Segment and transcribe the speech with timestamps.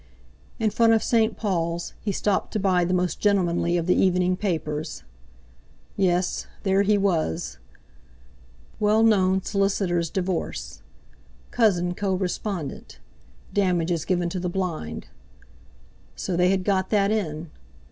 [0.57, 1.37] In front of St.
[1.37, 5.03] Paul's, he stopped to buy the most gentlemanly of the evening papers.
[5.95, 6.47] Yes!
[6.63, 7.59] there he was!
[8.79, 10.81] "Well known solicitor's divorce.
[11.51, 12.97] Cousin co respondent.
[13.53, 17.51] Damages given to the blind"—so, they had got that in!